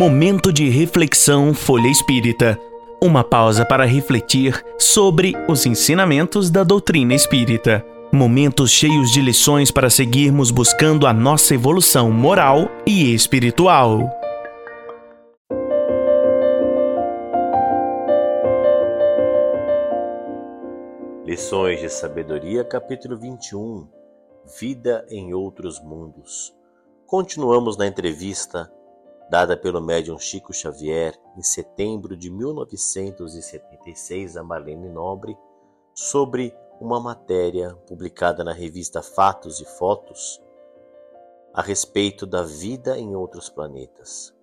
[0.00, 2.58] Momento de reflexão Folha Espírita.
[3.02, 7.84] Uma pausa para refletir sobre os ensinamentos da doutrina espírita.
[8.10, 14.08] Momentos cheios de lições para seguirmos buscando a nossa evolução moral e espiritual.
[21.26, 23.86] Lições de Sabedoria, capítulo 21
[24.58, 26.56] Vida em Outros Mundos.
[27.06, 28.72] Continuamos na entrevista
[29.30, 35.38] dada pelo médium Chico Xavier em setembro de 1976 a Marlene Nobre
[35.94, 40.42] sobre uma matéria publicada na revista Fatos e Fotos
[41.54, 44.34] a respeito da vida em outros planetas.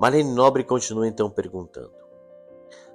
[0.00, 1.92] Marlene Nobre continua então perguntando: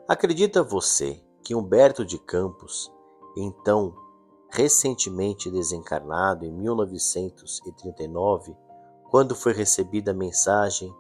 [0.08, 2.92] Acredita você que Humberto de Campos,
[3.38, 3.94] então
[4.50, 8.56] recentemente desencarnado em 1939,
[9.12, 10.96] quando foi recebida a mensagem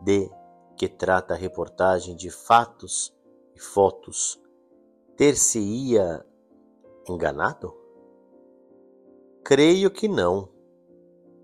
[0.00, 0.30] de
[0.78, 3.14] que trata a reportagem de fatos
[3.54, 4.42] e fotos,
[5.14, 6.24] ter-se-ia
[7.06, 7.76] enganado?
[9.44, 10.48] Creio que não.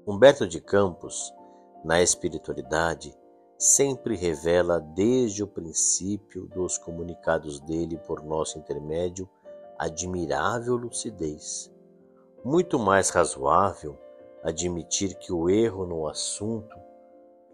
[0.07, 1.35] Humberto de Campos,
[1.85, 3.15] na espiritualidade,
[3.59, 9.29] sempre revela desde o princípio dos comunicados dele por nosso intermédio
[9.79, 11.71] admirável lucidez,
[12.43, 13.99] muito mais razoável
[14.43, 16.77] admitir que o erro no assunto,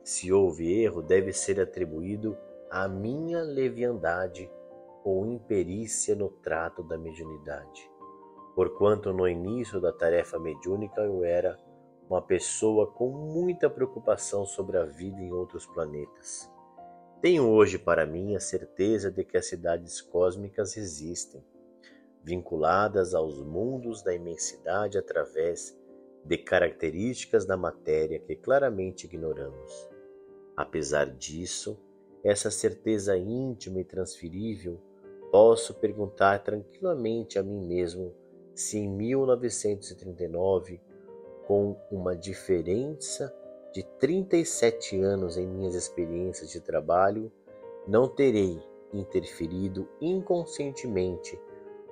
[0.05, 2.37] se houve erro, deve ser atribuído
[2.71, 4.51] à minha leviandade
[5.05, 7.91] ou imperícia no trato da mediunidade.
[8.55, 11.59] Porquanto no início da tarefa mediúnica eu era
[12.09, 16.51] uma pessoa com muita preocupação sobre a vida em outros planetas.
[17.21, 21.45] Tenho hoje para mim a certeza de que as cidades cósmicas existem,
[22.23, 25.76] vinculadas aos mundos da imensidade através
[26.27, 29.89] de características da matéria que claramente ignoramos.
[30.57, 31.79] Apesar disso,
[32.25, 34.81] essa certeza íntima e transferível,
[35.31, 38.13] posso perguntar tranquilamente a mim mesmo
[38.55, 40.81] se em 1939,
[41.47, 43.33] com uma diferença
[43.73, 47.31] de 37 anos em minhas experiências de trabalho,
[47.87, 48.59] não terei
[48.93, 51.39] interferido inconscientemente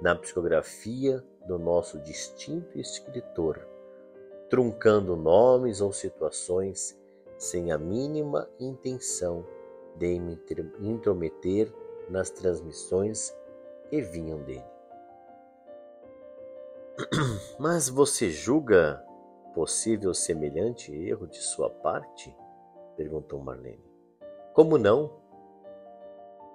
[0.01, 3.74] na psicografia do nosso distinto escritor
[4.49, 6.99] truncando nomes ou situações
[7.37, 9.45] sem a mínima intenção
[9.97, 10.39] de me
[10.81, 11.73] intrometer
[12.09, 13.37] nas transmissões
[13.89, 14.65] que vinham dele.
[17.59, 19.05] Mas você julga
[19.55, 22.35] possível semelhante erro de sua parte?
[22.97, 23.85] perguntou Marlene.
[24.53, 25.11] Como não?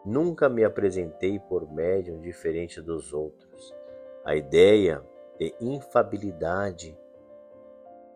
[0.06, 3.76] Nunca me apresentei por médium diferente dos outros.
[4.24, 5.04] A ideia
[5.38, 6.98] de infabilidade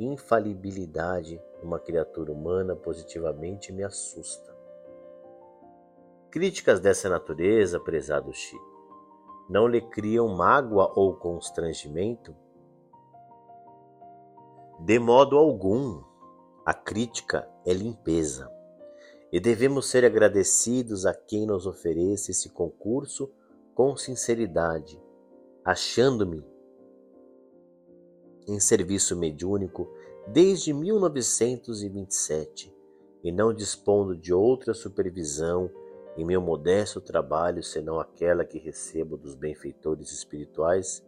[0.03, 4.53] infalibilidade numa criatura humana positivamente me assusta.
[6.29, 8.73] Críticas dessa natureza, prezado Chico,
[9.49, 12.35] não lhe criam mágoa ou constrangimento?
[14.79, 16.03] De modo algum,
[16.65, 18.51] a crítica é limpeza
[19.31, 23.31] e devemos ser agradecidos a quem nos oferece esse concurso
[23.73, 25.01] com sinceridade,
[25.65, 26.45] achando-me
[28.47, 29.87] em serviço mediúnico
[30.27, 32.73] desde 1927
[33.23, 35.69] e não dispondo de outra supervisão
[36.17, 41.03] em meu modesto trabalho senão aquela que recebo dos benfeitores espirituais,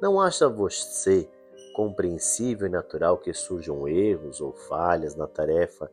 [0.00, 1.28] não acha você
[1.74, 5.90] compreensível e natural que surjam erros ou falhas na tarefa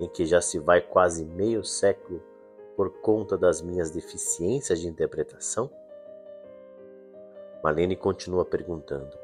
[0.00, 2.22] em que já se vai quase meio século
[2.76, 5.70] por conta das minhas deficiências de interpretação?
[7.62, 9.18] Malene continua perguntando: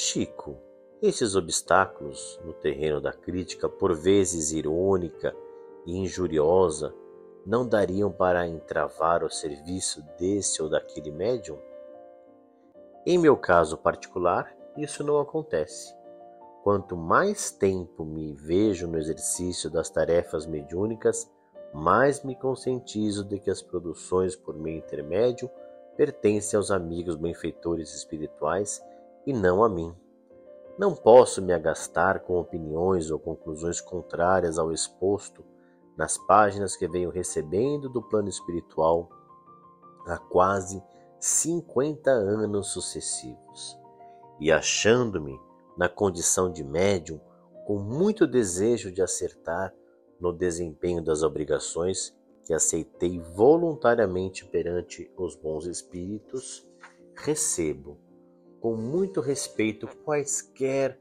[0.00, 0.56] Chico,
[1.02, 5.34] esses obstáculos no terreno da crítica, por vezes irônica
[5.84, 6.94] e injuriosa,
[7.44, 11.58] não dariam para entravar o serviço desse ou daquele médium?
[13.04, 15.92] Em meu caso particular, isso não acontece.
[16.62, 21.28] Quanto mais tempo me vejo no exercício das tarefas mediúnicas,
[21.74, 25.50] mais me conscientizo de que as produções por meu intermédio
[25.96, 28.80] pertencem aos amigos benfeitores espirituais
[29.26, 29.94] e não a mim.
[30.78, 35.44] Não posso me agastar com opiniões ou conclusões contrárias ao exposto
[35.96, 39.08] nas páginas que venho recebendo do plano espiritual
[40.06, 40.82] há quase
[41.18, 43.76] 50 anos sucessivos,
[44.38, 45.38] e achando-me
[45.76, 47.20] na condição de médium
[47.66, 49.74] com muito desejo de acertar
[50.20, 56.66] no desempenho das obrigações que aceitei voluntariamente perante os bons espíritos,
[57.14, 57.98] recebo
[58.60, 60.98] com muito respeito quaisquer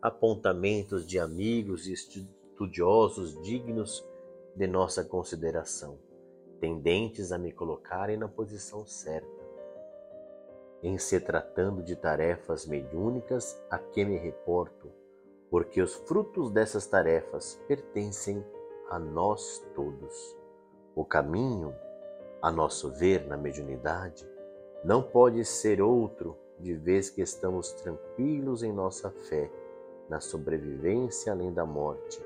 [0.00, 4.06] apontamentos de amigos e estudiosos dignos
[4.54, 5.98] de nossa consideração,
[6.60, 9.38] tendentes a me colocarem na posição certa.
[10.82, 14.92] Em se tratando de tarefas mediúnicas a que me reporto,
[15.50, 18.44] porque os frutos dessas tarefas pertencem
[18.90, 20.36] a nós todos.
[20.94, 21.74] O caminho,
[22.42, 24.28] a nosso ver na mediunidade,
[24.84, 29.50] não pode ser outro de vez que estamos tranquilos em nossa fé,
[30.08, 32.22] na sobrevivência além da morte,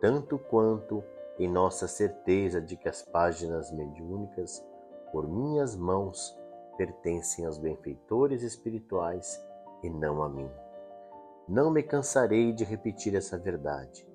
[0.00, 1.02] tanto quanto
[1.38, 4.64] em nossa certeza de que as páginas mediúnicas,
[5.12, 6.36] por minhas mãos,
[6.76, 9.44] pertencem aos benfeitores espirituais
[9.82, 10.50] e não a mim.
[11.48, 14.06] Não me cansarei de repetir essa verdade,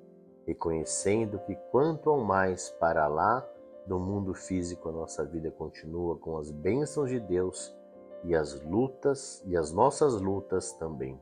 [0.45, 3.47] reconhecendo que quanto ao mais para lá
[3.85, 7.75] do mundo físico a nossa vida continua com as bênçãos de Deus
[8.23, 11.19] e as lutas e as nossas lutas também.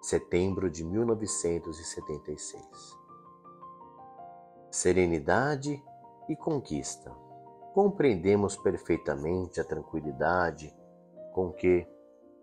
[0.00, 2.64] Setembro de 1976.
[4.70, 5.82] Serenidade
[6.28, 7.10] e conquista.
[7.74, 10.74] Compreendemos perfeitamente a tranquilidade
[11.32, 11.86] com que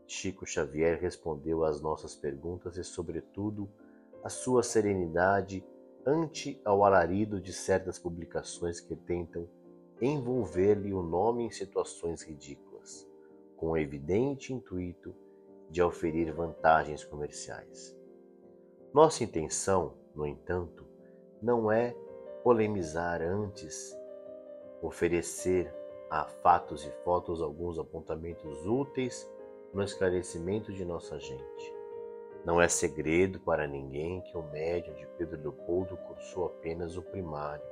[0.07, 3.69] Chico Xavier respondeu às nossas perguntas e, sobretudo,
[4.23, 5.65] a sua serenidade
[6.05, 9.47] ante ao alarido de certas publicações que tentam
[10.01, 12.64] envolver-lhe o nome em situações ridículas,
[13.57, 15.15] com o evidente intuito
[15.69, 17.95] de oferir vantagens comerciais.
[18.93, 20.85] Nossa intenção, no entanto,
[21.41, 21.95] não é
[22.43, 23.97] polemizar antes,
[24.81, 25.73] oferecer
[26.09, 29.29] a fatos e fotos alguns apontamentos úteis
[29.73, 31.75] no esclarecimento de nossa gente.
[32.45, 37.65] Não é segredo para ninguém que o médium de Pedro Leopoldo cursou apenas o primário.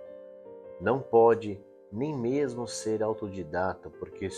[0.81, 4.29] Não pode nem mesmo ser autodidata, porque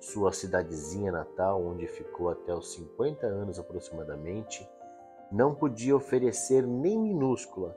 [0.00, 4.68] sua cidadezinha natal, onde ficou até os 50 anos aproximadamente,
[5.30, 7.76] não podia oferecer nem minúscula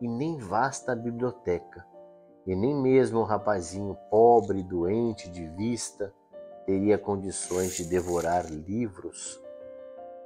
[0.00, 1.84] e nem vasta biblioteca,
[2.46, 6.12] e nem mesmo um rapazinho pobre doente de vista
[6.66, 9.42] teria condições de devorar livros,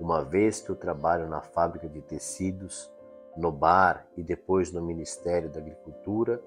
[0.00, 2.90] uma vez que o trabalho na fábrica de tecidos,
[3.36, 6.42] no bar e depois no Ministério da Agricultura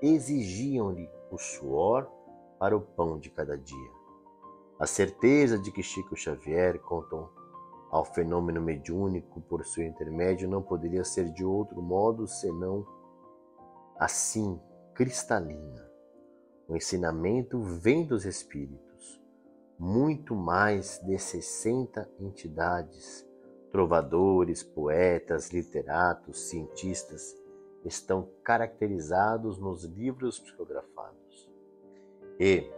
[0.00, 2.08] exigiam-lhe o suor
[2.58, 3.97] para o pão de cada dia.
[4.78, 7.28] A certeza de que Chico Xavier contam
[7.90, 12.86] ao fenômeno mediúnico por seu intermédio não poderia ser de outro modo senão
[13.98, 14.60] assim,
[14.94, 15.88] cristalina.
[16.68, 18.88] O ensinamento vem dos espíritos
[19.78, 23.24] muito mais de 60 entidades,
[23.70, 27.36] trovadores, poetas, literatos, cientistas,
[27.84, 31.48] estão caracterizados nos livros psicografados.
[32.40, 32.68] E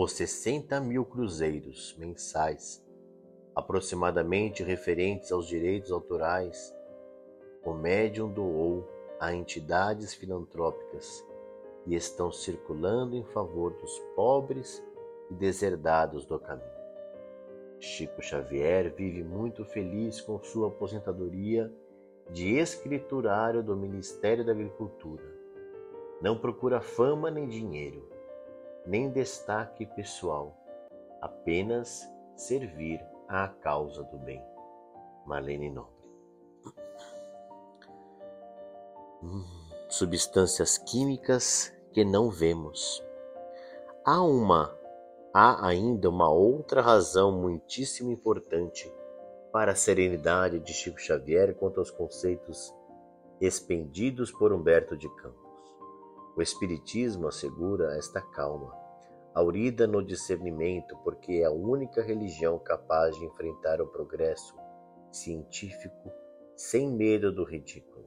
[0.00, 2.80] os 60 mil cruzeiros mensais,
[3.52, 6.72] aproximadamente referentes aos direitos autorais,
[7.64, 11.26] o médium doou a entidades filantrópicas
[11.84, 14.80] e estão circulando em favor dos pobres
[15.32, 16.78] e deserdados do caminho.
[17.80, 21.74] Chico Xavier vive muito feliz com sua aposentadoria
[22.30, 25.24] de escriturário do Ministério da Agricultura.
[26.22, 28.16] Não procura fama nem dinheiro,
[28.88, 30.56] nem destaque pessoal,
[31.20, 34.42] apenas servir à causa do bem.
[35.26, 35.92] Marlene Nobre.
[39.22, 39.44] Hum,
[39.90, 43.04] substâncias químicas que não vemos.
[44.06, 44.74] Há uma
[45.34, 48.90] há ainda uma outra razão muitíssimo importante
[49.52, 52.74] para a serenidade de Chico Xavier quanto aos conceitos
[53.38, 55.48] expendidos por Humberto de Campos.
[56.38, 58.72] O Espiritismo assegura esta calma,
[59.38, 64.54] aurida no discernimento, porque é a única religião capaz de enfrentar o progresso
[65.12, 66.10] científico
[66.56, 68.04] sem medo do ridículo.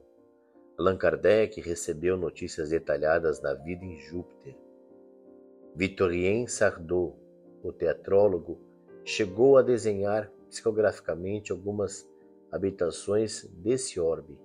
[0.78, 4.54] Allan Kardec recebeu notícias detalhadas da vida em Júpiter.
[5.74, 7.18] Victorien Sardou
[7.62, 8.60] o teatrólogo,
[9.02, 12.06] chegou a desenhar psicograficamente algumas
[12.50, 14.38] habitações desse orbe.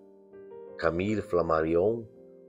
[0.77, 2.06] Camille Flammarion,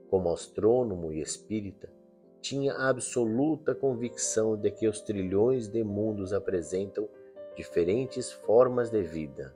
[0.09, 1.98] como astrônomo e espírita,
[2.41, 7.07] tinha absoluta convicção de que os trilhões de mundos apresentam
[7.55, 9.55] diferentes formas de vida.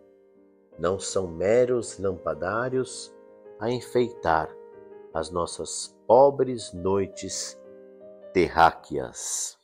[0.78, 3.14] Não são meros lampadários
[3.60, 4.50] a enfeitar
[5.14, 7.58] as nossas pobres noites
[8.34, 9.58] terráqueas.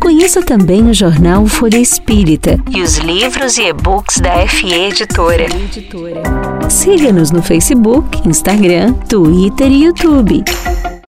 [0.00, 5.46] Conheça também o jornal Folha Espírita e os livros e e-books da FE Editora.
[6.68, 10.44] Siga-nos no Facebook, Instagram, Twitter e YouTube.